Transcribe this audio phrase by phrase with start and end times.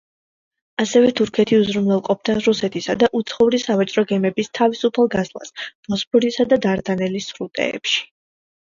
[0.83, 8.07] ასევე თურქეთი უზრუნველყოფდა რუსეთისა და უცხოური სავაჭრო გემების თავისუფალ გასვლას ბოსფორისა და დარდანელის სრუტეებში.